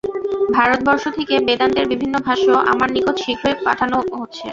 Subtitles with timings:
[0.49, 3.89] ভারতবর্ষ থেকে বেদান্তের বিভিন্ন ভাষ্য আমার নিকট শীঘ্র পাঠান
[4.13, 4.45] হচ্ছে।